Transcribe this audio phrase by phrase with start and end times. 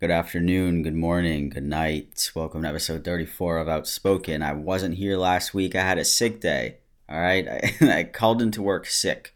[0.00, 2.30] good afternoon, good morning, good night.
[2.32, 4.42] Welcome to episode 34 of Outspoken.
[4.42, 5.74] I wasn't here last week.
[5.74, 6.76] I had a sick day.
[7.08, 7.48] All right.
[7.80, 9.34] I, I called into work sick.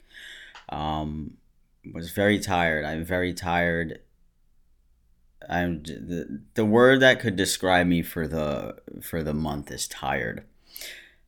[0.68, 1.38] Um,
[1.92, 2.84] was very tired.
[2.84, 4.02] I'm very tired.
[5.48, 10.44] I'm the, the word that could describe me for the for the month is tired.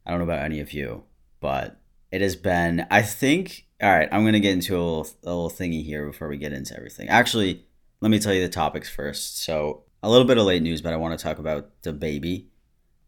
[0.06, 1.02] I don't know about any of you,
[1.40, 1.80] but
[2.12, 5.26] it has been I think all right, I'm going to get into a little, a
[5.26, 7.08] little thingy here before we get into everything.
[7.08, 7.66] Actually,
[8.04, 9.42] let me tell you the topics first.
[9.42, 12.44] So, a little bit of late news, but I want to talk about DaBaby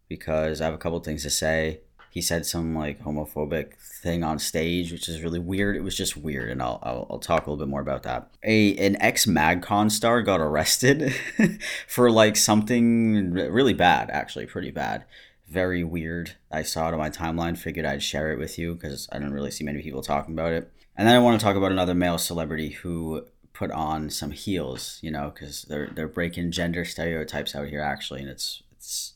[0.08, 1.80] because I have a couple things to say.
[2.10, 5.76] He said some like homophobic thing on stage, which is really weird.
[5.76, 8.30] It was just weird, and I'll, I'll, I'll talk a little bit more about that.
[8.42, 11.14] A an ex MagCon star got arrested
[11.86, 15.04] for like something really bad, actually, pretty bad
[15.48, 16.34] very weird.
[16.50, 19.32] I saw it on my timeline, figured I'd share it with you because I didn't
[19.32, 20.72] really see many people talking about it.
[20.96, 24.98] And then I want to talk about another male celebrity who put on some heels,
[25.00, 29.14] you know, because they're they're breaking gender stereotypes out here actually, and it's it's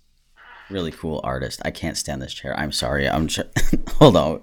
[0.71, 1.61] really cool artist.
[1.65, 2.59] I can't stand this chair.
[2.59, 3.09] I'm sorry.
[3.09, 3.41] I'm ch-
[3.99, 4.41] hold on.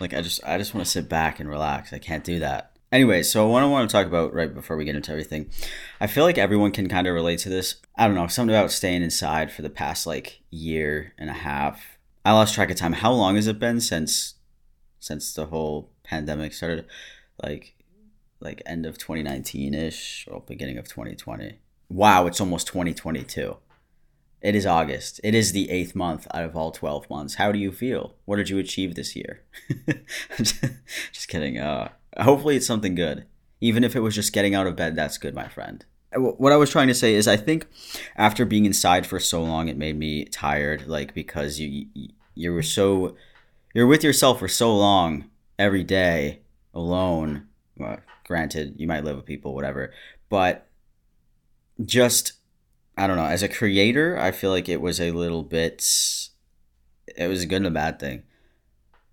[0.00, 1.92] Like I just I just want to sit back and relax.
[1.92, 2.72] I can't do that.
[2.90, 5.50] Anyway, so what I want to talk about right before we get into everything,
[6.00, 7.76] I feel like everyone can kind of relate to this.
[7.96, 11.98] I don't know, something about staying inside for the past like year and a half.
[12.24, 12.92] I lost track of time.
[12.92, 14.34] How long has it been since
[14.98, 16.86] since the whole pandemic started?
[17.42, 17.74] Like
[18.40, 21.58] like end of 2019 ish or beginning of 2020.
[21.88, 23.56] Wow, it's almost 2022.
[24.40, 25.20] It is August.
[25.24, 27.36] It is the eighth month out of all 12 months.
[27.36, 28.14] How do you feel?
[28.26, 29.42] What did you achieve this year?
[30.36, 31.58] just kidding.
[31.58, 31.88] Uh,
[32.20, 33.24] hopefully, it's something good.
[33.62, 35.86] Even if it was just getting out of bed, that's good, my friend.
[36.14, 37.66] What I was trying to say is, I think
[38.16, 40.86] after being inside for so long, it made me tired.
[40.86, 41.86] Like because you
[42.34, 43.16] you were so
[43.72, 46.40] you're with yourself for so long every day
[46.72, 47.48] alone.
[47.76, 49.92] Well, granted, you might live with people, whatever,
[50.28, 50.66] but
[51.84, 52.34] just
[52.96, 53.24] I don't know.
[53.24, 55.84] As a creator, I feel like it was a little bit.
[57.16, 58.22] It was a good and a bad thing,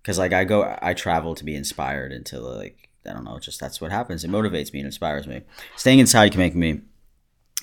[0.00, 3.58] because like I go, I travel to be inspired into like I don't know, just
[3.58, 4.22] that's what happens.
[4.22, 5.42] It motivates me and inspires me.
[5.76, 6.82] Staying inside can make me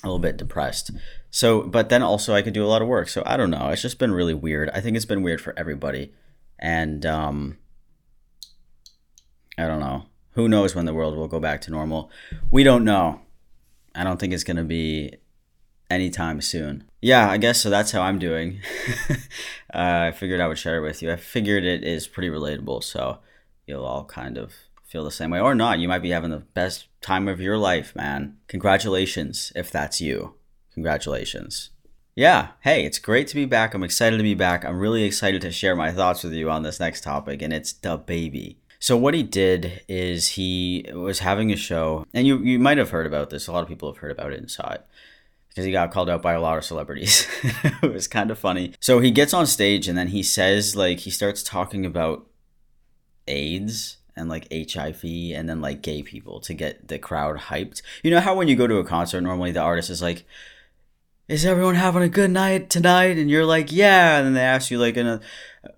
[0.02, 0.90] a little bit depressed.
[1.30, 3.08] So, but then also I could do a lot of work.
[3.08, 3.68] So I don't know.
[3.68, 4.70] It's just been really weird.
[4.70, 6.12] I think it's been weird for everybody,
[6.58, 7.58] and um,
[9.60, 10.06] I don't know.
[10.32, 12.10] Who knows when the world will go back to normal?
[12.50, 13.20] We don't know.
[13.94, 15.14] I don't think it's gonna be
[15.90, 16.84] anytime soon.
[17.02, 17.70] Yeah, I guess so.
[17.70, 18.60] That's how I'm doing.
[19.10, 19.14] uh,
[19.74, 21.10] I figured I would share it with you.
[21.10, 23.18] I figured it is pretty relatable, so
[23.66, 24.54] you'll all kind of
[24.84, 25.78] feel the same way or not.
[25.78, 28.36] You might be having the best time of your life, man.
[28.48, 30.34] Congratulations if that's you.
[30.74, 31.70] Congratulations.
[32.14, 33.72] Yeah, hey, it's great to be back.
[33.72, 34.64] I'm excited to be back.
[34.64, 37.72] I'm really excited to share my thoughts with you on this next topic, and it's
[37.72, 38.56] DaBaby.
[38.80, 42.90] So what he did is he was having a show, and you you might have
[42.90, 43.46] heard about this.
[43.46, 44.84] A lot of people have heard about it and saw it
[45.50, 47.26] because he got called out by a lot of celebrities.
[47.82, 48.72] it was kind of funny.
[48.80, 52.26] So he gets on stage and then he says like he starts talking about
[53.28, 57.82] AIDS and like HIV and then like gay people to get the crowd hyped.
[58.02, 60.24] You know how when you go to a concert normally the artist is like
[61.30, 63.16] is everyone having a good night tonight?
[63.16, 64.18] And you're like, yeah.
[64.18, 65.20] And then they ask you like, in a,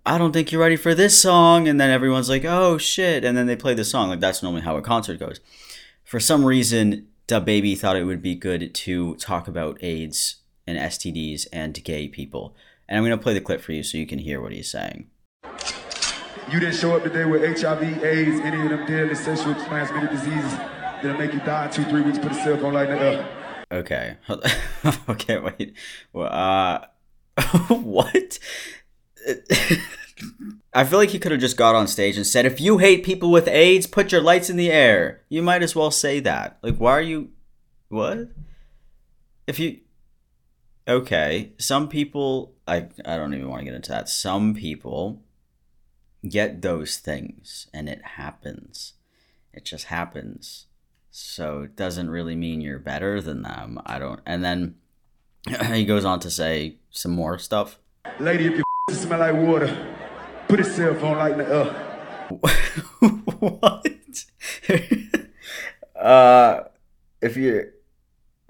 [0.06, 1.68] I don't think you're ready for this song.
[1.68, 3.22] And then everyone's like, oh shit.
[3.22, 4.08] And then they play the song.
[4.08, 5.40] Like that's normally how a concert goes.
[6.04, 10.36] For some reason, DaBaby thought it would be good to talk about AIDS
[10.66, 12.56] and STDs and gay people.
[12.88, 14.70] And I'm going to play the clip for you so you can hear what he's
[14.70, 15.08] saying.
[16.50, 20.52] You didn't show up today with HIV, AIDS, any of them deadly sexually transmitted diseases
[20.52, 22.18] that'll make you die in two, three weeks.
[22.18, 23.41] Put a cell phone like that
[23.72, 24.16] Okay.
[25.08, 25.74] okay, wait.
[26.12, 26.86] Well, uh,
[27.68, 28.38] what?
[30.74, 33.04] I feel like he could have just got on stage and said, if you hate
[33.04, 35.22] people with AIDS, put your lights in the air.
[35.30, 36.58] You might as well say that.
[36.62, 37.30] Like, why are you.
[37.88, 38.28] What?
[39.46, 39.80] If you.
[40.86, 41.52] Okay.
[41.58, 42.54] Some people.
[42.68, 44.08] I, I don't even want to get into that.
[44.08, 45.22] Some people
[46.28, 48.94] get those things and it happens.
[49.52, 50.66] It just happens.
[51.14, 53.78] So it doesn't really mean you're better than them.
[53.84, 54.20] I don't.
[54.24, 54.76] And then
[55.72, 57.78] he goes on to say some more stuff.
[58.18, 58.64] Lady, if you
[58.94, 59.94] smell like water,
[60.48, 61.88] put a cell phone light in the air.
[63.40, 64.24] what?
[66.02, 66.60] uh,
[67.20, 67.70] if you,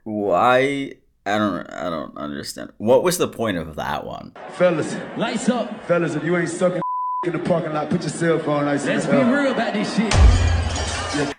[0.04, 0.92] why?
[1.26, 1.66] I don't.
[1.69, 2.72] I don't understand.
[2.78, 4.34] What was the point of that one?
[4.52, 5.84] Fellas, lights up.
[5.86, 6.81] Fellas, if you ain't sucking
[7.26, 10.61] in the parking lot, put your cell phone lights Let's be real about this shit.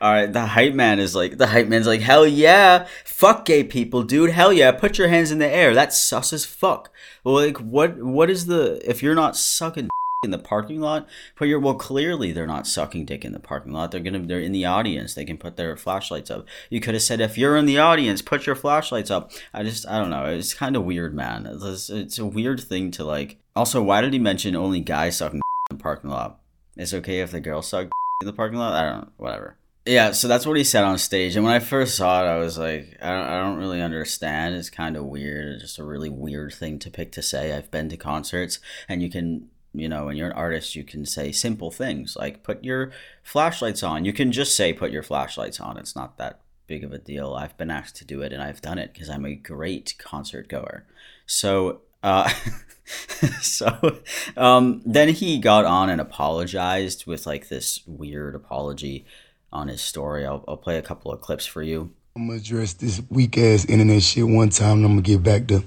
[0.01, 3.63] All right, the hype man is like the hype man's like hell yeah, fuck gay
[3.63, 5.73] people, dude, hell yeah, put your hands in the air.
[5.73, 6.91] That's sus as fuck.
[7.23, 9.89] Like what what is the if you're not sucking
[10.23, 11.07] in the parking lot.
[11.35, 13.91] Put your well, clearly they're not sucking dick in the parking lot.
[13.91, 15.13] They're gonna they're in the audience.
[15.13, 16.45] They can put their flashlights up.
[16.69, 19.31] You could have said if you're in the audience, put your flashlights up.
[19.53, 20.25] I just I don't know.
[20.25, 21.45] It's kind of weird, man.
[21.45, 23.37] It's, it's a weird thing to like.
[23.55, 25.41] Also, why did he mention only guys sucking
[25.71, 26.39] in the parking lot?
[26.77, 27.89] It's okay if the girls suck
[28.21, 28.73] in the parking lot.
[28.73, 29.09] I don't know.
[29.17, 29.57] Whatever.
[29.85, 31.35] Yeah, so that's what he said on stage.
[31.35, 34.55] And when I first saw it, I was like, I don't, I don't really understand.
[34.55, 35.55] It's kind of weird.
[35.55, 37.51] It's just a really weird thing to pick to say.
[37.51, 41.05] I've been to concerts, and you can, you know, when you're an artist, you can
[41.05, 42.91] say simple things like put your
[43.23, 44.05] flashlights on.
[44.05, 45.77] You can just say put your flashlights on.
[45.77, 47.33] It's not that big of a deal.
[47.33, 50.47] I've been asked to do it, and I've done it because I'm a great concert
[50.47, 50.85] goer.
[51.25, 52.29] So, uh,
[53.41, 53.99] so
[54.37, 59.05] um, then he got on and apologized with like this weird apology
[59.53, 60.25] on his story.
[60.25, 61.91] I'll, I'll play a couple of clips for you.
[62.15, 65.47] I'm gonna address this weak ass internet shit one time, and I'm gonna get back
[65.47, 65.63] to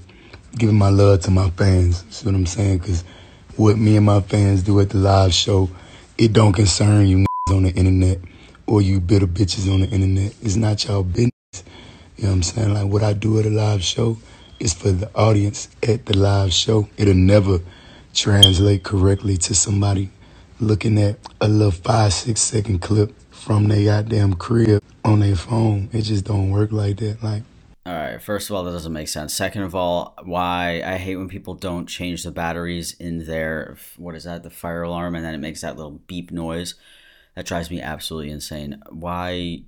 [0.57, 2.05] giving my love to my fans.
[2.09, 2.79] See what I'm saying?
[2.79, 3.03] Because
[3.55, 5.69] what me and my fans do at the live show,
[6.17, 8.19] it don't concern you on the internet
[8.65, 10.33] or you bitter bitches on the internet.
[10.41, 11.31] It's not y'all business.
[12.17, 12.73] You know what I'm saying?
[12.73, 14.17] Like what I do at a live show
[14.59, 16.87] is for the audience at the live show.
[16.97, 17.59] It'll never
[18.13, 20.11] translate correctly to somebody
[20.59, 23.13] looking at a little five, six second clip
[23.47, 25.89] from their goddamn crib on their phone.
[25.93, 27.23] It just don't work like that.
[27.23, 27.43] Like
[27.85, 29.33] all right, first of all, that doesn't make sense.
[29.33, 34.15] Second of all, why I hate when people don't change the batteries in their what
[34.15, 36.75] is that, the fire alarm, and then it makes that little beep noise.
[37.35, 38.81] That drives me absolutely insane.
[38.89, 39.61] Why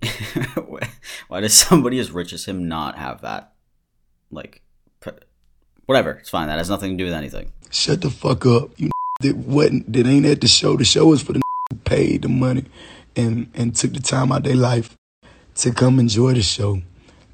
[1.29, 3.53] why does somebody as rich as him not have that?
[4.29, 4.61] Like
[5.85, 6.49] whatever, it's fine.
[6.49, 7.53] That has nothing to do with anything.
[7.71, 8.71] Shut the fuck up.
[8.75, 8.91] You
[9.21, 10.75] that wasn't that ain't at the show.
[10.75, 11.41] The show is for the
[11.85, 12.65] paid the money
[13.19, 14.95] and and took the time out their life
[15.55, 16.81] to come enjoy the show.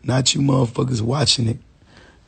[0.04, 1.58] Not you motherfuckers watching it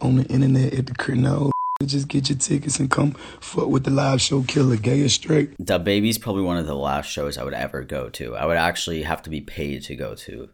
[0.01, 1.25] on the internet at the crib.
[1.85, 5.55] Just get your tickets and come fuck with the live show killer, gay or straight.
[5.63, 8.35] DaBaby's probably one of the last shows I would ever go to.
[8.35, 10.49] I would actually have to be paid to go to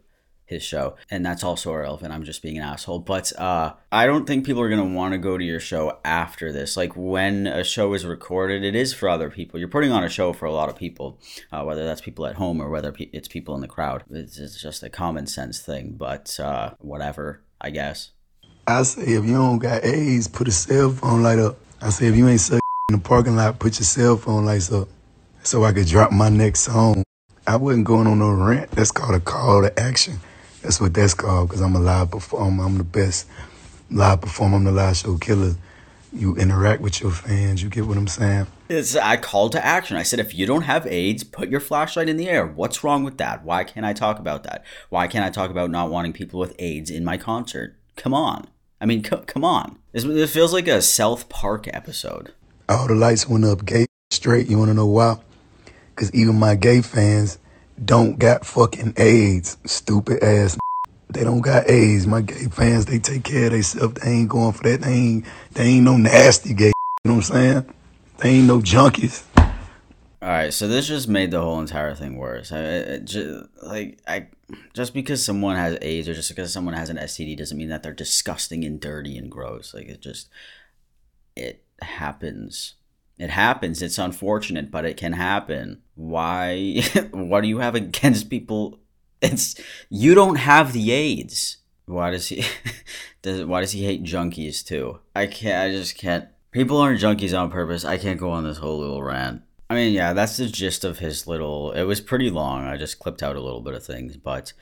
[0.46, 2.12] his show and that's also irrelevant.
[2.12, 3.00] I'm just being an asshole.
[3.00, 5.98] But uh i don't think people are going to want to go to your show
[6.04, 6.76] after this.
[6.76, 9.58] Like when a show is recorded it is for other people.
[9.58, 11.18] You're putting on a show for a lot of people
[11.50, 14.04] uh, whether that's people at home or whether it's people in the crowd.
[14.10, 18.10] It's, it's just a common sense thing but uh whatever i guess.
[18.66, 21.56] I say if you don't got aids put a cell phone light up.
[21.80, 22.60] I say if you ain't suck
[22.90, 24.88] in the parking lot put your cell phone lights up
[25.42, 27.02] so i could drop my next song.
[27.46, 28.70] I wasn't going on no rant.
[28.70, 30.18] That's called a call to action
[30.64, 32.64] that's what that's called because I'm a live performer.
[32.64, 33.26] I'm the best
[33.90, 34.56] live performer.
[34.56, 35.56] I'm the live show killer.
[36.10, 37.62] You interact with your fans.
[37.62, 38.46] You get what I'm saying?
[38.70, 39.98] It's I called to action.
[39.98, 42.46] I said, if you don't have AIDS, put your flashlight in the air.
[42.46, 43.44] What's wrong with that?
[43.44, 44.64] Why can't I talk about that?
[44.88, 47.76] Why can't I talk about not wanting people with AIDS in my concert?
[47.96, 48.46] Come on.
[48.80, 49.78] I mean, c- come on.
[49.92, 52.32] This, this feels like a South Park episode.
[52.68, 54.48] All the lights went up gay straight.
[54.48, 55.18] You want to know why?
[55.94, 57.38] Because even my gay fans,
[57.82, 60.56] don't got fucking AIDS, stupid ass.
[61.10, 62.06] They don't got AIDS.
[62.06, 63.94] My gay fans, they take care of themselves.
[63.94, 64.82] They ain't going for that.
[64.82, 66.72] They ain't, they ain't no nasty gay.
[67.04, 67.74] You know what I'm saying?
[68.18, 69.24] They ain't no junkies.
[69.36, 72.50] All right, so this just made the whole entire thing worse.
[72.50, 74.28] I, I, just, like I,
[74.72, 77.82] just because someone has AIDS or just because someone has an STD doesn't mean that
[77.82, 79.74] they're disgusting and dirty and gross.
[79.74, 80.30] Like it just,
[81.36, 82.74] it happens.
[83.18, 83.82] It happens.
[83.82, 85.82] It's unfortunate, but it can happen.
[85.94, 86.82] Why?
[87.10, 88.80] what do you have against people?
[89.20, 91.58] It's you don't have the AIDS.
[91.86, 92.44] Why does he?
[93.22, 95.00] does why does he hate junkies too?
[95.14, 95.62] I can't.
[95.62, 96.28] I just can't.
[96.50, 97.84] People aren't junkies on purpose.
[97.84, 99.42] I can't go on this whole little rant.
[99.70, 101.72] I mean, yeah, that's the gist of his little.
[101.72, 102.64] It was pretty long.
[102.64, 104.52] I just clipped out a little bit of things, but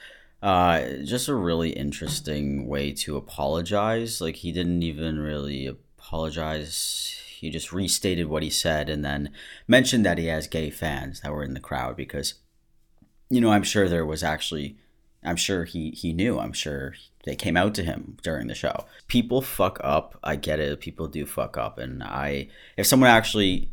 [0.42, 4.20] uh, just a really interesting way to apologize.
[4.20, 9.28] Like he didn't even really apologize he just restated what he said and then
[9.66, 12.34] mentioned that he has gay fans that were in the crowd because,
[13.28, 14.76] you know, I'm sure there was actually,
[15.24, 16.94] I'm sure he, he knew, I'm sure
[17.24, 18.84] they came out to him during the show.
[19.08, 20.16] People fuck up.
[20.22, 20.78] I get it.
[20.78, 21.78] People do fuck up.
[21.78, 22.46] And I,
[22.76, 23.72] if someone actually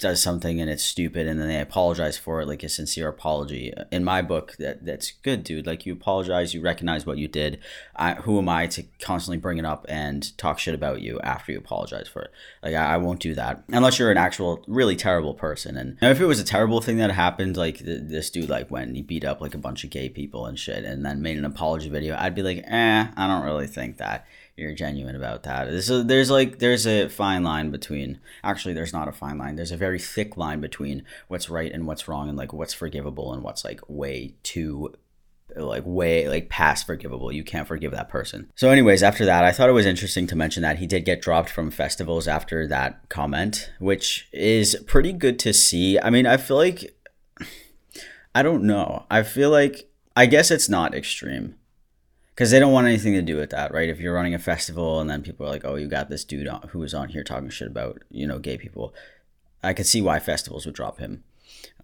[0.00, 3.72] does something and it's stupid and then they apologize for it like a sincere apology.
[3.92, 5.66] In my book that that's good dude.
[5.66, 7.60] Like you apologize you recognize what you did.
[7.94, 11.52] I, who am i to constantly bring it up and talk shit about you after
[11.52, 12.32] you apologize for it?
[12.62, 15.76] Like I, I won't do that unless you're an actual really terrible person.
[15.76, 18.94] And if it was a terrible thing that happened like th- this dude like when
[18.94, 21.44] he beat up like a bunch of gay people and shit and then made an
[21.44, 24.26] apology video i'd be like eh i don't really think that
[24.60, 25.64] you're genuine about that.
[26.06, 29.56] There's like there's a fine line between actually there's not a fine line.
[29.56, 33.32] There's a very thick line between what's right and what's wrong and like what's forgivable
[33.32, 34.94] and what's like way too
[35.56, 37.32] like way like past forgivable.
[37.32, 38.50] You can't forgive that person.
[38.54, 41.22] So, anyways, after that, I thought it was interesting to mention that he did get
[41.22, 45.98] dropped from festivals after that comment, which is pretty good to see.
[45.98, 46.94] I mean, I feel like
[48.34, 49.06] I don't know.
[49.10, 51.56] I feel like I guess it's not extreme
[52.34, 53.88] because they don't want anything to do with that, right?
[53.88, 56.48] If you're running a festival and then people are like, "Oh, you got this dude
[56.48, 58.94] on, who was on here talking shit about you know gay people,"
[59.62, 61.24] I could see why festivals would drop him.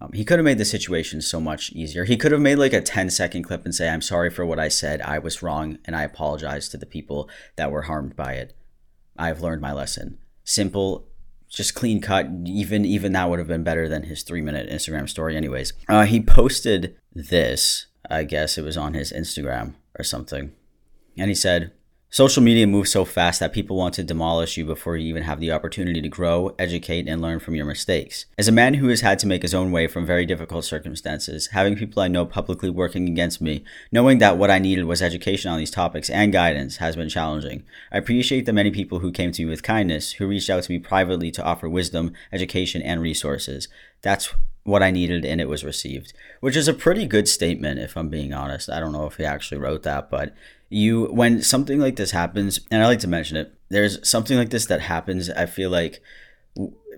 [0.00, 2.04] Um, he could have made the situation so much easier.
[2.04, 4.58] He could have made like a 10 second clip and say, I'm sorry for what
[4.58, 5.00] I said.
[5.00, 8.54] I was wrong and I apologize to the people that were harmed by it.
[9.18, 10.18] I've learned my lesson.
[10.44, 11.06] Simple,
[11.48, 12.26] just clean cut.
[12.44, 15.72] Even even that would have been better than his three minute Instagram story, anyways.
[15.88, 17.86] Uh, he posted this.
[18.08, 20.52] I guess it was on his Instagram or something,
[21.16, 21.72] and he said,
[22.08, 25.40] Social media moves so fast that people want to demolish you before you even have
[25.40, 28.26] the opportunity to grow, educate, and learn from your mistakes.
[28.38, 31.48] As a man who has had to make his own way from very difficult circumstances,
[31.48, 35.50] having people I know publicly working against me, knowing that what I needed was education
[35.50, 37.64] on these topics and guidance has been challenging.
[37.90, 40.72] I appreciate the many people who came to me with kindness, who reached out to
[40.72, 43.68] me privately to offer wisdom, education, and resources.
[44.02, 44.32] That's
[44.66, 48.08] what I needed and it was received, which is a pretty good statement if I'm
[48.08, 48.68] being honest.
[48.68, 50.34] I don't know if he actually wrote that, but
[50.68, 54.50] you when something like this happens and i like to mention it there's something like
[54.50, 56.02] this that happens i feel like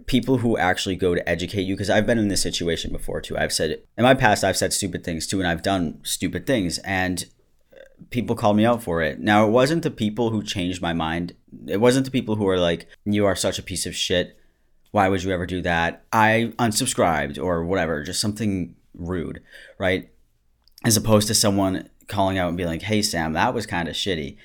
[0.07, 3.37] people who actually go to educate you because i've been in this situation before too.
[3.37, 6.79] I've said in my past i've said stupid things too and i've done stupid things
[6.79, 7.27] and
[7.75, 9.21] uh, people called me out for it.
[9.21, 11.35] Now it wasn't the people who changed my mind.
[11.67, 14.38] It wasn't the people who are like you are such a piece of shit
[14.91, 19.41] why would you ever do that i unsubscribed or whatever just something rude
[19.79, 20.11] right
[20.85, 23.95] as opposed to someone calling out and being like, "Hey Sam, that was kind of
[23.95, 24.37] shitty,"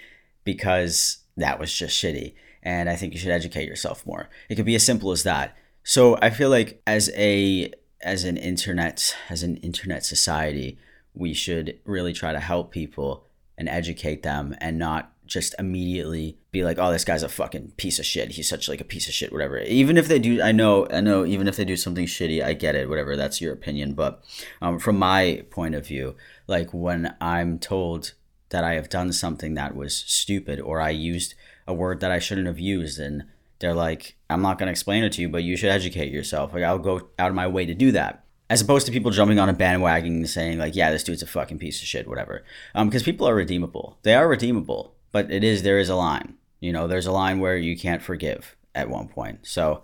[0.44, 4.30] because that was just shitty, and I think you should educate yourself more.
[4.50, 5.56] It could be as simple as that.
[5.84, 7.72] So I feel like as a
[8.02, 10.78] as an internet as an internet society,
[11.14, 13.26] we should really try to help people
[13.58, 17.98] and educate them and not just immediately be like, oh, this guy's a fucking piece
[17.98, 18.32] of shit.
[18.32, 19.58] He's such like a piece of shit, whatever.
[19.60, 22.54] Even if they do, I know, I know, even if they do something shitty, I
[22.54, 23.16] get it, whatever.
[23.16, 23.94] That's your opinion.
[23.94, 24.24] But
[24.62, 28.14] um, from my point of view, like when I'm told
[28.50, 31.34] that I have done something that was stupid or I used
[31.68, 33.24] a word that I shouldn't have used, and
[33.60, 36.54] they're like, I'm not going to explain it to you, but you should educate yourself.
[36.54, 39.40] Like, I'll go out of my way to do that as opposed to people jumping
[39.40, 42.44] on a bandwagon and saying like, "Yeah, this dude's a fucking piece of shit," whatever.
[42.76, 43.98] Because um, people are redeemable.
[44.04, 46.36] They are redeemable but it is there is a line.
[46.60, 49.40] You know, there's a line where you can't forgive at one point.
[49.44, 49.84] So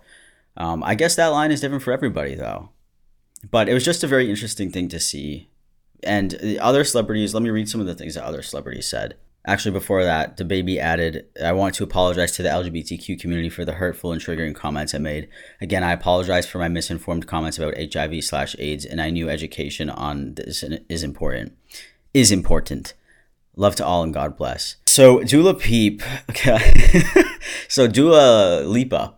[0.58, 2.68] um, I guess that line is different for everybody, though.
[3.50, 5.48] But it was just a very interesting thing to see.
[6.02, 9.16] And the other celebrities, let me read some of the things that other celebrities said.
[9.46, 13.72] Actually, before that, DaBaby added, I want to apologize to the LGBTQ community for the
[13.72, 15.28] hurtful and triggering comments I made.
[15.62, 19.88] Again, I apologize for my misinformed comments about HIV slash AIDS, and I knew education
[19.88, 21.56] on this is important.
[22.12, 22.92] Is important.
[23.56, 24.76] Love to all and God bless.
[24.90, 26.72] So Dula Peep, okay.
[27.68, 29.14] so Dula Lipa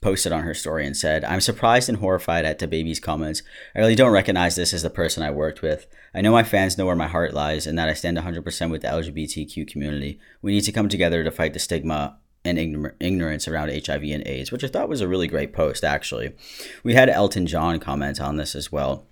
[0.00, 3.42] posted on her story and said, I'm surprised and horrified at DaBaby's comments.
[3.74, 5.88] I really don't recognize this as the person I worked with.
[6.14, 8.82] I know my fans know where my heart lies and that I stand 100% with
[8.82, 10.20] the LGBTQ community.
[10.42, 12.56] We need to come together to fight the stigma and
[13.00, 16.36] ignorance around HIV and AIDS, which I thought was a really great post, actually.
[16.84, 19.08] We had Elton John comment on this as well.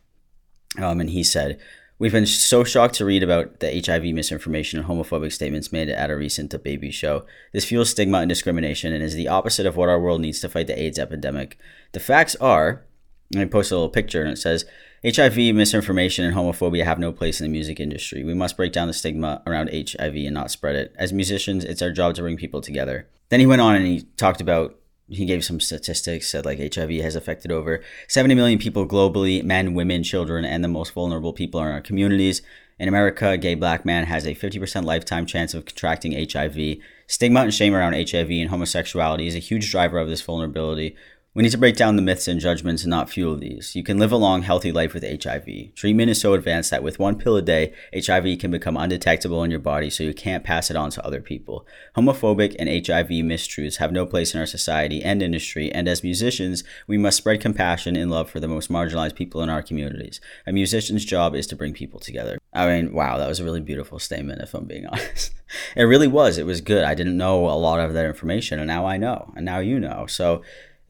[0.78, 1.60] Um, and he said,
[2.02, 6.10] We've been so shocked to read about the HIV misinformation and homophobic statements made at
[6.10, 7.24] a recent Baby show.
[7.52, 10.48] This fuels stigma and discrimination and is the opposite of what our world needs to
[10.48, 11.56] fight the AIDS epidemic.
[11.92, 12.82] The facts are,
[13.30, 14.64] and I posted a little picture and it says,
[15.04, 18.24] HIV, misinformation, and homophobia have no place in the music industry.
[18.24, 20.92] We must break down the stigma around HIV and not spread it.
[20.98, 23.06] As musicians, it's our job to bring people together.
[23.28, 24.76] Then he went on and he talked about
[25.12, 29.74] he gave some statistics said like HIV has affected over 70 million people globally, men,
[29.74, 32.42] women, children, and the most vulnerable people in our communities.
[32.78, 36.78] In America, a gay black man has a 50% lifetime chance of contracting HIV.
[37.06, 40.96] Stigma and shame around HIV and homosexuality is a huge driver of this vulnerability,
[41.34, 43.74] we need to break down the myths and judgments and not fuel these.
[43.74, 45.74] You can live a long, healthy life with HIV.
[45.74, 49.50] Treatment is so advanced that with one pill a day, HIV can become undetectable in
[49.50, 51.66] your body so you can't pass it on to other people.
[51.96, 56.64] Homophobic and HIV mistruths have no place in our society and industry, and as musicians,
[56.86, 60.20] we must spread compassion and love for the most marginalized people in our communities.
[60.46, 62.36] A musician's job is to bring people together.
[62.52, 65.32] I mean, wow, that was a really beautiful statement, if I'm being honest.
[65.76, 66.36] it really was.
[66.36, 66.84] It was good.
[66.84, 69.80] I didn't know a lot of that information, and now I know, and now you
[69.80, 70.04] know.
[70.06, 70.42] So,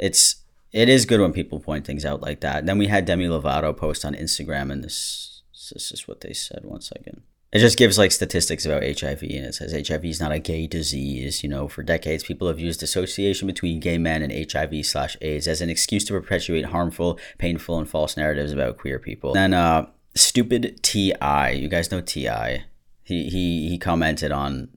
[0.02, 0.36] it's
[0.72, 2.66] it is good when people point things out like that.
[2.66, 5.42] Then we had Demi Lovato post on Instagram, and this
[5.72, 6.64] this is what they said.
[6.64, 7.22] One second.
[7.52, 10.66] It just gives like statistics about HIV, and it says HIV is not a gay
[10.66, 11.42] disease.
[11.42, 15.46] You know, for decades, people have used association between gay men and HIV slash AIDS
[15.46, 19.34] as an excuse to perpetuate harmful, painful, and false narratives about queer people.
[19.34, 21.12] Then uh, stupid Ti.
[21.52, 22.62] You guys know Ti.
[23.04, 24.70] He he he commented on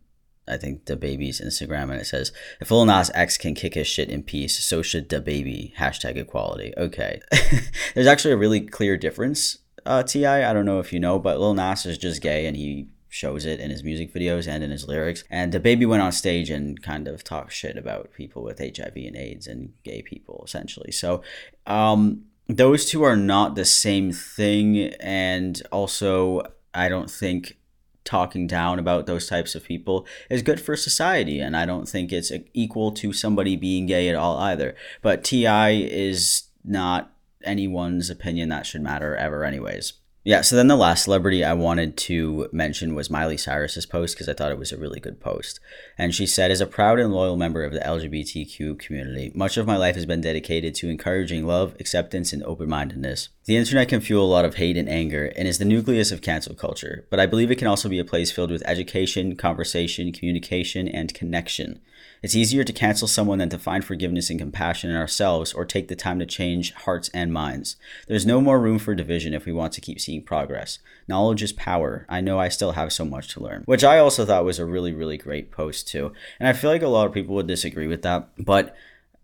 [0.48, 4.10] I think DaBaby's Instagram, and it says, "If Lil Nas X can kick his shit
[4.10, 6.74] in peace, so should DaBaby." Hashtag equality.
[6.78, 7.20] Okay,
[7.96, 9.60] there's actually a really clear difference.
[9.86, 12.58] Uh, T.I., I don't know if you know, but Lil Nas is just gay, and
[12.58, 15.24] he shows it in his music videos and in his lyrics.
[15.30, 19.16] And DaBaby went on stage and kind of talked shit about people with HIV and
[19.16, 20.92] AIDS and gay people, essentially.
[20.92, 21.22] So,
[21.66, 26.42] um, those two are not the same thing, and also
[26.74, 27.58] I don't think
[28.06, 32.14] talking down about those types of people is good for society and i don't think
[32.14, 34.76] it's equal to somebody being gay at all either.
[35.02, 35.72] But T.I.
[35.72, 37.12] is not
[37.44, 39.94] anyone's opinion that should matter ever anyways
[40.26, 44.28] yeah, so then the last celebrity I wanted to mention was Miley Cyrus's post because
[44.28, 45.60] I thought it was a really good post.
[46.00, 49.68] And she said, As a proud and loyal member of the LGBTQ community, much of
[49.68, 53.30] my life has been dedicated to encouraging love, acceptance, and open mindedness.
[53.46, 56.24] The internet can fuel a lot of hate and anger and is the nucleus of
[56.24, 60.12] cancel culture, but I believe it can also be a place filled with education, conversation,
[60.12, 61.82] communication, and connection.
[62.26, 65.90] It's easier to cancel someone than to find forgiveness and compassion in ourselves or take
[65.90, 67.76] the time to change hearts and minds.
[68.08, 70.80] There's no more room for division if we want to keep seeing progress.
[71.08, 72.04] Knowledge is power.
[72.10, 73.62] I know I still have so much to learn.
[73.68, 76.14] Which I also thought was a really, really great post, too.
[76.40, 78.76] And I feel like a lot of people would disagree with that, but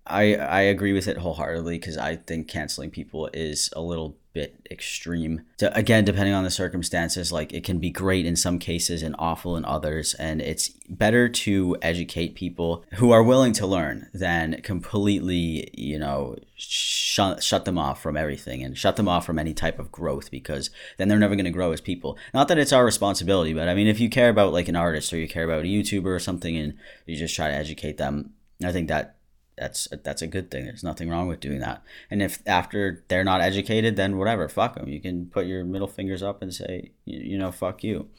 [0.05, 4.67] I I agree with it wholeheartedly because I think canceling people is a little bit
[4.71, 5.41] extreme.
[5.57, 9.15] To, again, depending on the circumstances, like it can be great in some cases and
[9.19, 14.61] awful in others, and it's better to educate people who are willing to learn than
[14.61, 19.53] completely, you know, shut shut them off from everything and shut them off from any
[19.53, 22.17] type of growth because then they're never going to grow as people.
[22.33, 25.11] Not that it's our responsibility, but I mean, if you care about like an artist
[25.11, 28.33] or you care about a YouTuber or something, and you just try to educate them,
[28.63, 29.15] I think that
[29.57, 30.65] that's that's a good thing.
[30.65, 31.83] There's nothing wrong with doing that.
[32.09, 34.87] And if after they're not educated, then whatever, fuck them.
[34.87, 38.09] You can put your middle fingers up and say, you, you know, fuck you.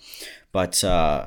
[0.52, 1.26] But uh,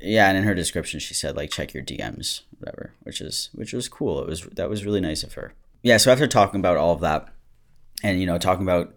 [0.00, 3.72] yeah, and in her description, she said like check your DMs, whatever, which is which
[3.72, 4.20] was cool.
[4.20, 5.54] It was that was really nice of her.
[5.82, 5.96] Yeah.
[5.96, 7.28] So after talking about all of that,
[8.02, 8.94] and you know, talking about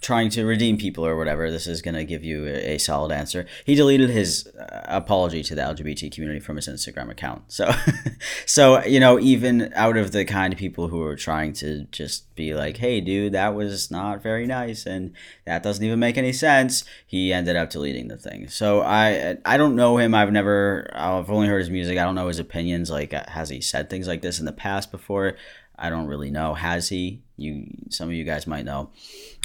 [0.00, 3.10] trying to redeem people or whatever, this is going to give you a, a, solid
[3.10, 3.46] answer.
[3.64, 7.42] He deleted his uh, apology to the LGBT community from his Instagram account.
[7.48, 7.72] So,
[8.46, 12.34] so you know, even out of the kind of people who are trying to just
[12.34, 15.14] be like, "Hey, dude, that was not very nice," and
[15.46, 18.48] that doesn't even make any sense, he ended up deleting the thing.
[18.48, 20.14] So I, I don't know him.
[20.14, 21.98] I've never, I've only heard his music.
[21.98, 22.90] I don't know his opinions.
[22.90, 25.36] Like, has he said things like this in the past before?
[25.76, 26.54] I don't really know.
[26.54, 27.22] Has he?
[27.36, 28.90] You, some of you guys might know,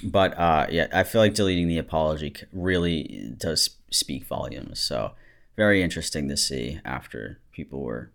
[0.03, 4.79] but uh, yeah, I feel like deleting the apology really does speak volumes.
[4.79, 5.13] So
[5.55, 8.11] very interesting to see after people were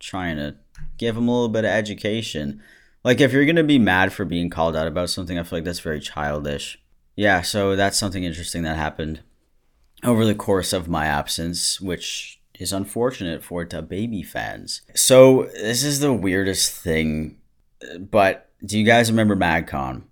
[0.00, 0.56] trying to
[0.96, 2.60] give him a little bit of education.
[3.04, 5.64] Like if you're gonna be mad for being called out about something, I feel like
[5.64, 6.80] that's very childish.
[7.14, 9.20] Yeah, so that's something interesting that happened
[10.04, 14.82] over the course of my absence, which is unfortunate for baby fans.
[14.94, 17.38] So this is the weirdest thing,
[17.98, 20.02] but do you guys remember MagCon?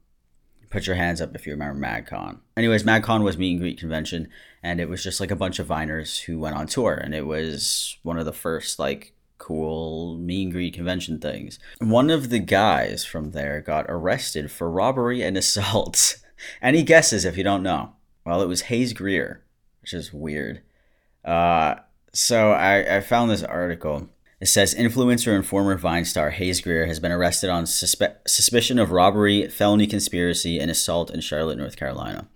[0.70, 2.38] Put your hands up if you remember MagCon.
[2.56, 4.28] Anyways, MagCon was meet and greet convention,
[4.62, 7.26] and it was just like a bunch of Viners who went on tour, and it
[7.26, 11.58] was one of the first like cool meet and greet convention things.
[11.78, 16.16] One of the guys from there got arrested for robbery and assault.
[16.60, 17.92] Any guesses if you don't know?
[18.24, 19.44] Well, it was Hayes Grier,
[19.80, 20.62] which is weird.
[21.24, 21.76] Uh,
[22.16, 24.08] so I, I found this article.
[24.40, 28.78] It says influencer and former Vine star Hayes Grier has been arrested on suspe- suspicion
[28.78, 32.28] of robbery, felony conspiracy, and assault in Charlotte, North Carolina.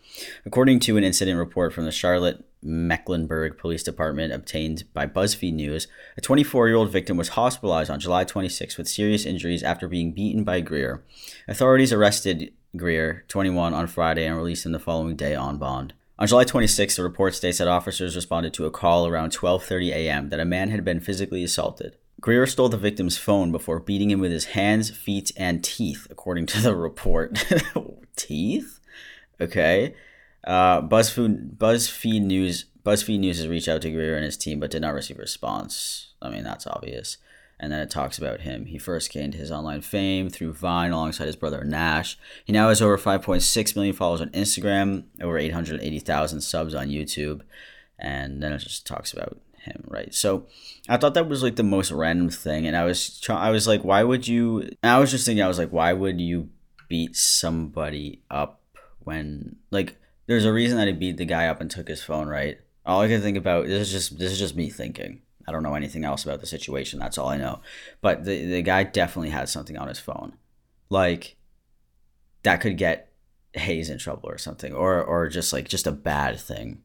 [0.45, 5.89] According to an incident report from the Charlotte Mecklenburg Police Department obtained by BuzzFeed News,
[6.17, 10.13] a 24 year old victim was hospitalized on July 26 with serious injuries after being
[10.13, 11.03] beaten by Grier.
[11.49, 15.95] Authorities arrested Grier, 21, on Friday and released him the following day on bond.
[16.21, 20.29] On July 26, the report states that officers responded to a call around 12:30 a.m.
[20.29, 21.97] that a man had been physically assaulted.
[22.21, 26.45] Grier stole the victim's phone before beating him with his hands, feet, and teeth, according
[26.45, 27.43] to the report.
[28.17, 28.81] teeth?
[29.41, 29.95] Okay.
[30.45, 34.71] Uh, BuzzFeed, BuzzFeed News BuzzFeed News has reached out to Grier and his team, but
[34.71, 36.13] did not receive a response.
[36.21, 37.17] I mean, that's obvious
[37.61, 38.65] and then it talks about him.
[38.65, 42.19] He first gained his online fame through Vine alongside his brother Nash.
[42.45, 47.43] He now has over 5.6 million followers on Instagram, over 880,000 subs on YouTube,
[47.99, 50.13] and then it just talks about him, right?
[50.15, 50.47] So
[50.89, 53.69] I thought that was like the most random thing, and I was try- I was
[53.69, 54.71] like, why would you?
[54.83, 56.49] I was just thinking, I was like, why would you
[56.89, 58.63] beat somebody up
[59.01, 59.97] when like
[60.27, 62.59] there's a reason that he beat the guy up and took his phone, right?
[62.87, 65.63] All I can think about this is just this is just me thinking I don't
[65.63, 66.99] know anything else about the situation.
[66.99, 67.61] That's all I know.
[68.01, 70.35] But the the guy definitely had something on his phone,
[70.89, 71.37] like
[72.43, 73.13] that could get
[73.55, 76.83] Hayes in trouble or something, or or just like just a bad thing,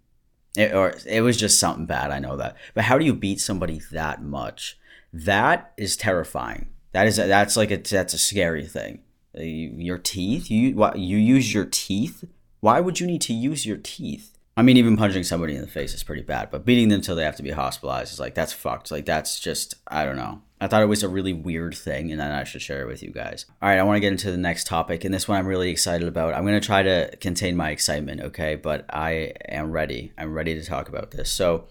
[0.55, 2.11] it, or it was just something bad.
[2.11, 4.77] I know that, but how do you beat somebody that much?
[5.13, 6.69] That is terrifying.
[6.91, 9.01] That is that's like a that's a scary thing.
[9.33, 12.23] Your teeth, you what you use your teeth.
[12.61, 14.34] Why would you need to use your teeth?
[14.57, 17.15] I mean, even punching somebody in the face is pretty bad, but beating them till
[17.15, 18.89] they have to be hospitalized is like that's fucked.
[18.89, 20.41] Like that's just I don't know.
[20.61, 23.03] I thought it was a really weird thing, and then I should share it with
[23.03, 23.45] you guys.
[23.61, 25.69] All right, I want to get into the next topic, and this one I'm really
[25.69, 26.33] excited about.
[26.33, 28.55] I'm going to try to contain my excitement, okay?
[28.55, 30.13] But I am ready.
[30.17, 31.29] I'm ready to talk about this.
[31.29, 31.65] So,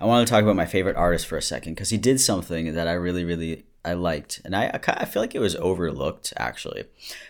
[0.00, 2.72] I want to talk about my favorite artist for a second because he did something
[2.72, 6.32] that I really, really I liked, and I I feel like it was overlooked.
[6.36, 6.84] Actually,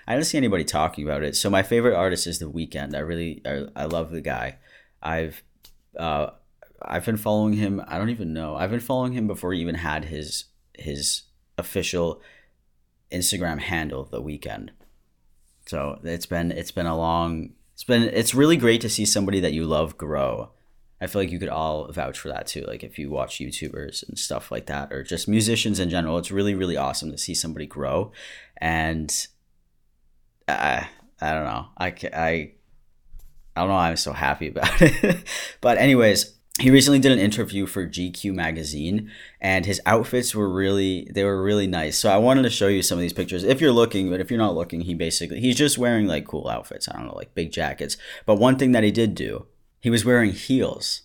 [0.06, 1.34] I didn't see anybody talking about it.
[1.34, 2.94] So, my favorite artist is The Weeknd.
[2.94, 4.58] I really I, I love the guy.
[5.02, 5.42] I've
[5.96, 6.30] uh,
[6.82, 7.82] I've been following him.
[7.86, 8.56] I don't even know.
[8.56, 11.22] I've been following him before he even had his his
[11.56, 12.20] official
[13.10, 14.70] Instagram handle The Weeknd.
[15.66, 19.40] So it's been it's been a long it's been it's really great to see somebody
[19.40, 20.50] that you love grow.
[21.00, 22.62] I feel like you could all vouch for that too.
[22.62, 26.30] Like if you watch YouTubers and stuff like that, or just musicians in general, it's
[26.30, 28.12] really really awesome to see somebody grow.
[28.56, 29.28] And
[30.48, 30.88] I
[31.20, 32.52] I don't know I I
[33.58, 35.24] I don't know why I'm so happy about it.
[35.60, 41.08] but anyways, he recently did an interview for GQ magazine and his outfits were really
[41.12, 41.98] they were really nice.
[41.98, 44.30] So I wanted to show you some of these pictures if you're looking, but if
[44.30, 46.88] you're not looking, he basically he's just wearing like cool outfits.
[46.88, 47.96] I don't know, like big jackets.
[48.26, 49.46] But one thing that he did do,
[49.80, 51.02] he was wearing heels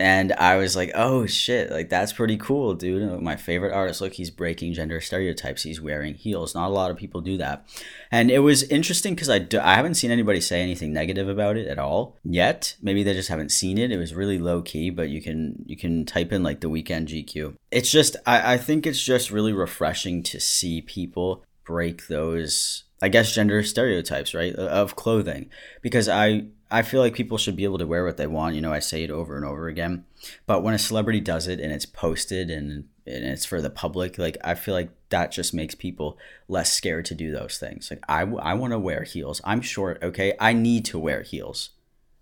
[0.00, 3.10] and I was like, oh shit, like that's pretty cool, dude.
[3.10, 5.62] Uh, my favorite artist, look, he's breaking gender stereotypes.
[5.62, 6.54] He's wearing heels.
[6.54, 7.68] Not a lot of people do that,
[8.10, 11.68] and it was interesting because I, I haven't seen anybody say anything negative about it
[11.68, 12.76] at all yet.
[12.80, 13.92] Maybe they just haven't seen it.
[13.92, 17.06] It was really low key, but you can you can type in like The Weeknd
[17.06, 17.56] GQ.
[17.70, 23.08] It's just I, I think it's just really refreshing to see people break those I
[23.08, 25.50] guess gender stereotypes, right, of clothing,
[25.82, 28.54] because I I feel like people should be able to wear what they want.
[28.54, 30.04] You know, I say it over and over again.
[30.46, 34.18] But when a celebrity does it and it's posted and, and it's for the public,
[34.18, 36.16] like I feel like that just makes people
[36.48, 37.90] less scared to do those things.
[37.90, 39.40] Like I, I want to wear heels.
[39.44, 40.34] I'm short, okay?
[40.38, 41.70] I need to wear heels.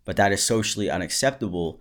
[0.04, 1.80] But that is socially unacceptable.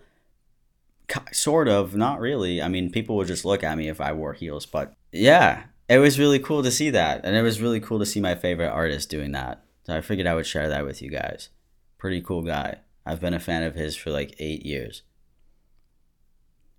[1.32, 2.62] Sort of, not really.
[2.62, 4.66] I mean, people would just look at me if I wore heels.
[4.66, 7.22] But yeah, it was really cool to see that.
[7.24, 9.64] And it was really cool to see my favorite artist doing that.
[9.86, 11.48] So I figured I would share that with you guys.
[11.98, 12.80] Pretty cool guy.
[13.06, 15.04] I've been a fan of his for like eight years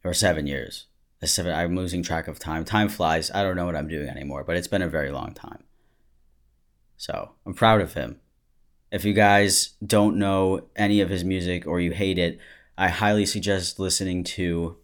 [0.04, 0.86] or seven years.
[1.24, 2.64] Seven, I'm losing track of time.
[2.64, 3.30] Time flies.
[3.32, 5.64] I don't know what I'm doing anymore, but it's been a very long time.
[6.96, 8.20] So I'm proud of him.
[8.92, 12.38] If you guys don't know any of his music or you hate it,
[12.76, 14.76] I highly suggest listening to.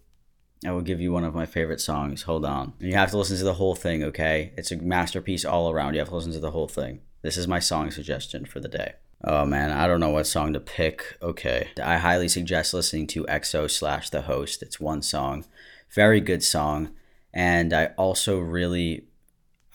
[0.66, 2.22] I will give you one of my favorite songs.
[2.22, 2.72] Hold on.
[2.80, 4.52] You have to listen to the whole thing, okay?
[4.56, 5.94] It's a masterpiece all around.
[5.94, 7.00] You have to listen to the whole thing.
[7.22, 8.94] This is my song suggestion for the day.
[9.26, 11.16] Oh man, I don't know what song to pick.
[11.22, 11.68] Okay.
[11.82, 14.62] I highly suggest listening to XO slash The Host.
[14.62, 15.46] It's one song.
[15.90, 16.90] Very good song.
[17.32, 19.06] And I also really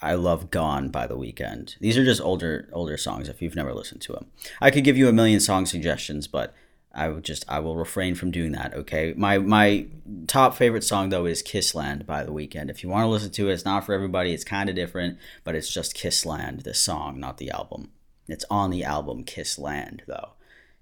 [0.02, 1.78] I love Gone by The Weeknd.
[1.80, 4.28] These are just older older songs if you've never listened to them.
[4.62, 6.54] I could give you a million song suggestions, but
[6.94, 9.16] I would just I will refrain from doing that, okay?
[9.18, 9.88] My my
[10.28, 12.70] top favorite song though is Kiss Land by The Weeknd.
[12.70, 14.32] If you want to listen to it, it's not for everybody.
[14.32, 17.90] It's kind of different, but it's just Kiss Land, the song, not the album.
[18.32, 20.30] It's on the album Kiss Land, though.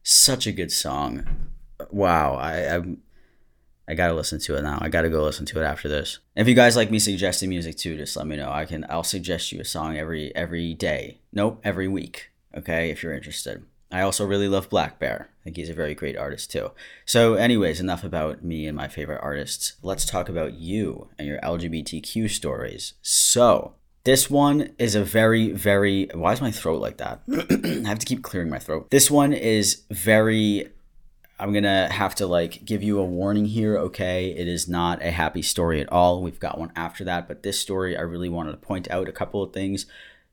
[0.04, 1.50] Such a good song.
[1.92, 2.82] Wow, I, I
[3.90, 4.80] I gotta listen to it now.
[4.82, 6.20] I gotta go listen to it after this.
[6.36, 8.52] If you guys like me suggesting music too, just let me know.
[8.52, 11.20] I can I'll suggest you a song every every day.
[11.32, 12.32] Nope, every week.
[12.56, 13.64] Okay, if you're interested.
[13.90, 15.22] I also really love blackbear.
[15.22, 16.72] I think he's a very great artist too.
[17.06, 19.74] So, anyways, enough about me and my favorite artists.
[19.82, 22.94] Let's talk about you and your LGBTQ stories.
[23.02, 23.76] So,
[24.08, 26.10] this one is a very, very.
[26.14, 27.24] Why is my throat like that?
[27.86, 28.90] I have to keep clearing my throat.
[28.90, 30.70] This one is very.
[31.38, 34.30] I'm gonna have to like give you a warning here, okay?
[34.30, 36.24] It is not a happy story at all.
[36.24, 39.12] We've got one after that, but this story, I really wanted to point out a
[39.12, 39.86] couple of things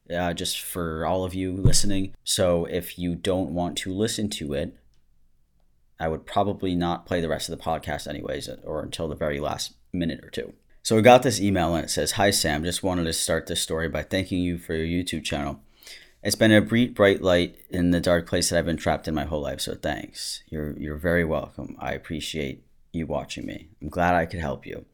[0.08, 2.14] uh, just for all of you listening.
[2.22, 4.78] So if you don't want to listen to it,
[5.98, 9.40] I would probably not play the rest of the podcast, anyways, or until the very
[9.40, 10.54] last minute or two.
[10.84, 13.62] So I got this email and it says, Hi Sam, just wanted to start this
[13.62, 15.60] story by thanking you for your YouTube channel.
[16.22, 19.14] It's been a bright, bright light in the dark place that I've been trapped in
[19.14, 20.42] my whole life, so thanks.
[20.46, 21.74] You're you're very welcome.
[21.78, 23.68] I appreciate you watching me.
[23.80, 24.84] I'm glad I could help you.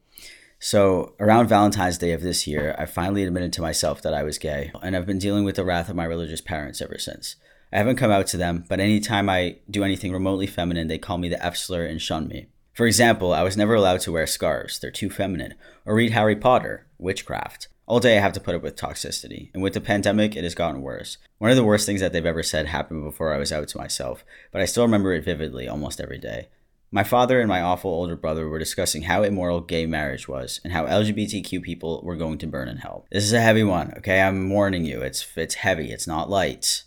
[0.59, 4.37] So, around Valentine's Day of this year, I finally admitted to myself that I was
[4.37, 7.35] gay, and I've been dealing with the wrath of my religious parents ever since.
[7.73, 11.17] I haven't come out to them, but anytime I do anything remotely feminine, they call
[11.17, 12.47] me the F slur and shun me.
[12.73, 15.55] For example, I was never allowed to wear scarves, they're too feminine,
[15.85, 17.67] or read Harry Potter, witchcraft.
[17.85, 20.55] All day I have to put up with toxicity, and with the pandemic, it has
[20.55, 21.17] gotten worse.
[21.39, 23.77] One of the worst things that they've ever said happened before I was out to
[23.77, 26.47] myself, but I still remember it vividly almost every day.
[26.93, 30.73] My father and my awful older brother were discussing how immoral gay marriage was and
[30.73, 33.05] how LGBTQ people were going to burn in hell.
[33.11, 34.21] This is a heavy one, okay?
[34.21, 35.01] I'm warning you.
[35.01, 35.91] It's it's heavy.
[35.91, 36.83] It's not light.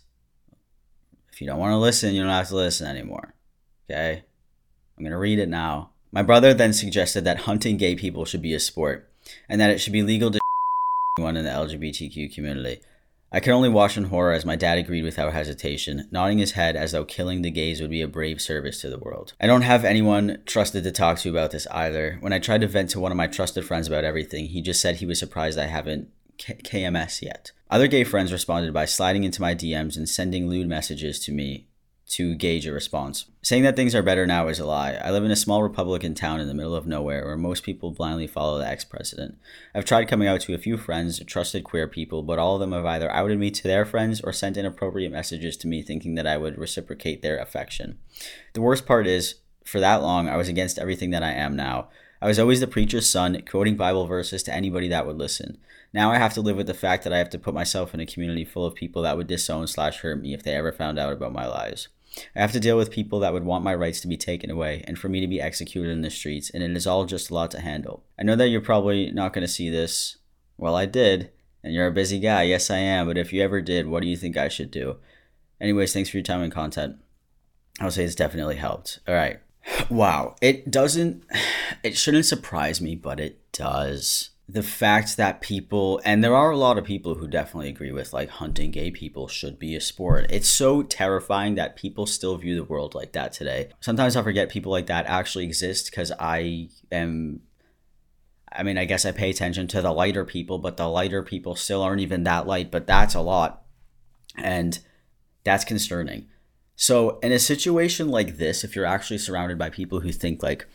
[1.33, 3.33] If you don't want to listen, you don't have to listen anymore.
[3.89, 4.23] Okay?
[4.97, 5.89] I'm going to read it now.
[6.11, 9.09] My brother then suggested that hunting gay people should be a sport
[9.49, 10.39] and that it should be legal to
[11.17, 12.81] anyone in the LGBTQ community.
[13.31, 16.77] I could only watch in horror as my dad agreed without hesitation, nodding his head
[16.77, 19.33] as though killing the gays would be a brave service to the world.
[19.41, 22.17] I don't have anyone trusted to talk to about this either.
[22.21, 24.79] When I tried to vent to one of my trusted friends about everything, he just
[24.79, 27.51] said he was surprised I haven't K- KMS yet.
[27.69, 31.64] Other gay friends responded by sliding into my DMs and sending lewd messages to me
[32.07, 33.25] to gauge a response.
[33.41, 34.93] Saying that things are better now is a lie.
[34.93, 37.91] I live in a small Republican town in the middle of nowhere where most people
[37.91, 39.37] blindly follow the ex president.
[39.73, 42.73] I've tried coming out to a few friends, trusted queer people, but all of them
[42.73, 46.27] have either outed me to their friends or sent inappropriate messages to me thinking that
[46.27, 47.97] I would reciprocate their affection.
[48.53, 51.89] The worst part is, for that long, I was against everything that I am now.
[52.21, 55.57] I was always the preacher's son, quoting Bible verses to anybody that would listen.
[55.93, 57.99] Now I have to live with the fact that I have to put myself in
[57.99, 60.99] a community full of people that would disown slash hurt me if they ever found
[60.99, 61.87] out about my lies.
[62.35, 64.83] I have to deal with people that would want my rights to be taken away
[64.87, 67.33] and for me to be executed in the streets, and it is all just a
[67.33, 68.03] lot to handle.
[68.19, 70.17] I know that you're probably not going to see this.
[70.57, 71.31] Well, I did,
[71.63, 72.43] and you're a busy guy.
[72.43, 74.97] Yes, I am, but if you ever did, what do you think I should do?
[75.59, 76.97] Anyways, thanks for your time and content.
[77.79, 78.99] I'll say it's definitely helped.
[79.07, 79.39] All right.
[79.89, 80.35] Wow.
[80.41, 81.23] It doesn't,
[81.83, 86.57] it shouldn't surprise me, but it does the fact that people and there are a
[86.57, 90.27] lot of people who definitely agree with like hunting gay people should be a sport.
[90.29, 93.69] It's so terrifying that people still view the world like that today.
[93.79, 97.41] Sometimes i forget people like that actually exist because i am
[98.51, 101.55] i mean i guess i pay attention to the lighter people but the lighter people
[101.55, 103.63] still aren't even that light but that's a lot
[104.37, 104.79] and
[105.43, 106.27] that's concerning.
[106.75, 110.67] So in a situation like this if you're actually surrounded by people who think like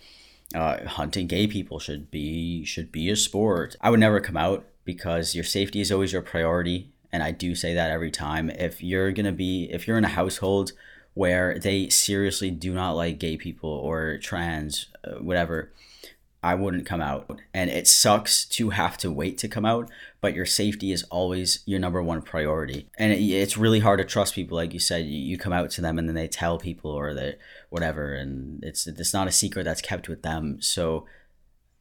[0.55, 3.77] uh, hunting gay people should be should be a sport.
[3.81, 7.55] I would never come out because your safety is always your priority, and I do
[7.55, 8.51] say that every time.
[8.51, 10.73] If you're gonna be if you're in a household
[11.15, 15.73] where they seriously do not like gay people or trans, uh, whatever,
[16.43, 17.41] I wouldn't come out.
[17.53, 21.63] And it sucks to have to wait to come out, but your safety is always
[21.67, 22.89] your number one priority.
[22.99, 25.05] And it, it's really hard to trust people, like you said.
[25.07, 27.37] You, come out to them and then they tell people or they
[27.71, 30.61] whatever, and it's it's not a secret that's kept with them.
[30.61, 31.07] So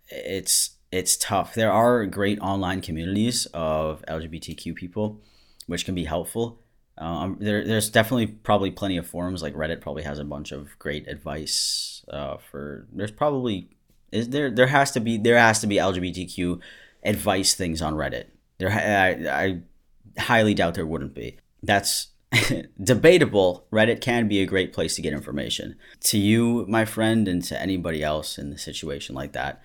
[0.07, 1.55] it's it's tough.
[1.55, 5.19] There are great online communities of LGBTQ people,
[5.67, 6.59] which can be helpful.
[6.97, 10.77] Um, there, there's definitely probably plenty of forums like Reddit probably has a bunch of
[10.79, 12.87] great advice uh, for.
[12.91, 13.69] There's probably
[14.11, 16.59] is there there has to be there has to be LGBTQ
[17.03, 18.25] advice things on Reddit.
[18.57, 21.37] There I, I highly doubt there wouldn't be.
[21.63, 22.07] That's
[22.83, 23.65] debatable.
[23.71, 25.75] Reddit can be a great place to get information.
[26.01, 29.61] To you, my friend, and to anybody else in a situation like that,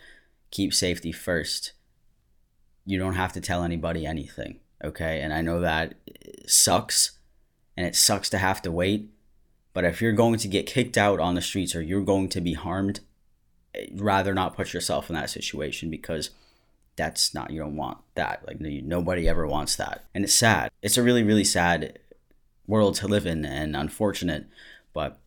[0.51, 1.73] keep safety first.
[2.87, 5.21] You don't have to tell anybody anything, okay?
[5.21, 5.95] And I know that
[6.47, 7.19] sucks
[7.77, 9.11] and it sucks to have to wait,
[9.73, 12.41] but if you're going to get kicked out on the streets or you're going to
[12.41, 13.01] be harmed
[13.95, 16.31] rather not put yourself in that situation because
[16.97, 18.45] that's not you don't want that.
[18.47, 20.05] Like nobody ever wants that.
[20.15, 20.71] And it's sad.
[20.83, 21.99] It's a really really sad
[22.67, 24.47] world to live in and unfortunate
[24.95, 25.21] but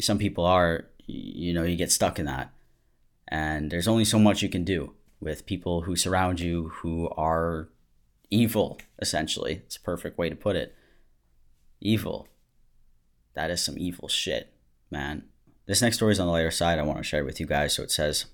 [0.00, 2.52] some people are you know you get stuck in that.
[3.28, 7.68] And there's only so much you can do with people who surround you who are
[8.30, 9.62] evil essentially.
[9.66, 10.74] It's a perfect way to put it.
[11.80, 12.26] Evil.
[13.34, 14.52] That is some evil shit
[14.90, 15.24] man
[15.70, 16.80] this next story is on the lighter side.
[16.80, 17.74] I want to share it with you guys.
[17.74, 18.24] So it says,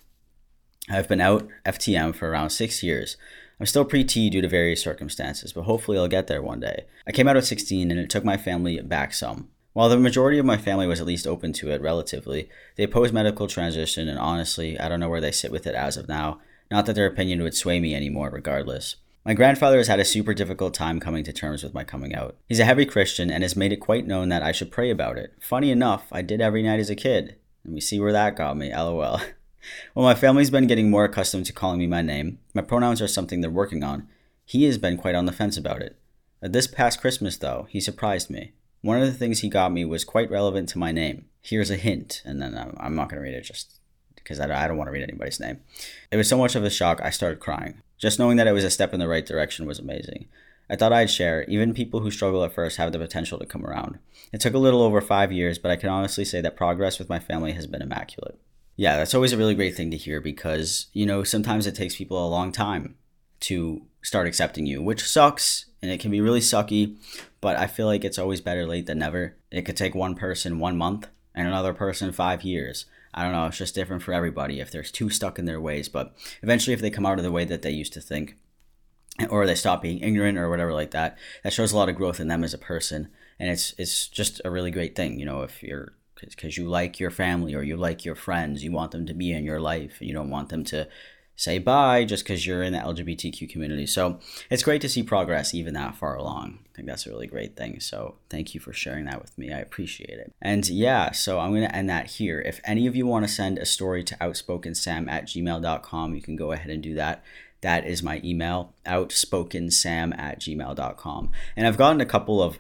[0.88, 3.18] I've been out FTM for around six years.
[3.60, 6.86] I'm still pre T due to various circumstances, but hopefully I'll get there one day.
[7.06, 9.50] I came out at 16 and it took my family back some.
[9.74, 13.12] While the majority of my family was at least open to it relatively, they opposed
[13.12, 16.40] medical transition, and honestly, I don't know where they sit with it as of now.
[16.70, 18.96] Not that their opinion would sway me anymore, regardless.
[19.26, 22.36] My grandfather has had a super difficult time coming to terms with my coming out.
[22.48, 25.18] He's a heavy Christian and has made it quite known that I should pray about
[25.18, 25.34] it.
[25.40, 27.34] Funny enough, I did every night as a kid.
[27.64, 29.00] And we see where that got me, lol.
[29.00, 32.38] well, my family's been getting more accustomed to calling me my name.
[32.54, 34.06] My pronouns are something they're working on.
[34.44, 35.98] He has been quite on the fence about it.
[36.40, 38.52] Uh, this past Christmas, though, he surprised me.
[38.82, 41.24] One of the things he got me was quite relevant to my name.
[41.42, 43.80] Here's a hint, and then I'm not going to read it just
[44.14, 45.62] because I don't want to read anybody's name.
[46.12, 47.82] It was so much of a shock, I started crying.
[47.98, 50.26] Just knowing that it was a step in the right direction was amazing.
[50.68, 51.44] I thought I'd share.
[51.44, 53.98] Even people who struggle at first have the potential to come around.
[54.32, 57.08] It took a little over five years, but I can honestly say that progress with
[57.08, 58.38] my family has been immaculate.
[58.74, 61.96] Yeah, that's always a really great thing to hear because, you know, sometimes it takes
[61.96, 62.96] people a long time
[63.40, 66.96] to start accepting you, which sucks and it can be really sucky,
[67.40, 69.36] but I feel like it's always better late than never.
[69.50, 72.86] It could take one person one month and another person five years.
[73.16, 75.88] I don't know, it's just different for everybody if they're too stuck in their ways,
[75.88, 78.36] but eventually if they come out of the way that they used to think
[79.30, 82.20] or they stop being ignorant or whatever like that, that shows a lot of growth
[82.20, 85.42] in them as a person and it's it's just a really great thing, you know,
[85.42, 89.06] if you're because you like your family or you like your friends, you want them
[89.06, 90.00] to be in your life.
[90.00, 90.88] You don't want them to
[91.36, 93.86] say bye just because you're in the LGBTQ community.
[93.86, 94.18] So
[94.50, 96.60] it's great to see progress even that far along.
[96.64, 97.78] I think that's a really great thing.
[97.78, 99.52] So thank you for sharing that with me.
[99.52, 100.32] I appreciate it.
[100.40, 102.40] And yeah, so I'm going to end that here.
[102.40, 106.36] If any of you want to send a story to outspokensam at gmail.com, you can
[106.36, 107.22] go ahead and do that.
[107.60, 111.30] That is my email, outspokensam at gmail.com.
[111.54, 112.58] And I've gotten a couple of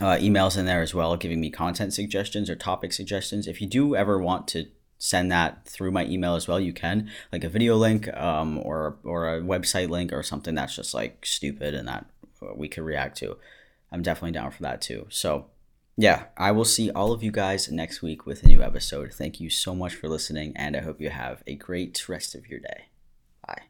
[0.00, 3.46] uh, emails in there as well, giving me content suggestions or topic suggestions.
[3.46, 4.66] If you do ever want to
[5.00, 8.98] send that through my email as well, you can like a video link um, or
[9.02, 12.06] or a website link or something that's just like stupid and that
[12.54, 13.36] we could react to.
[13.90, 15.06] I'm definitely down for that too.
[15.08, 15.46] So
[15.96, 19.12] yeah, I will see all of you guys next week with a new episode.
[19.12, 22.46] Thank you so much for listening, and I hope you have a great rest of
[22.46, 22.84] your day.
[23.46, 23.62] Bye.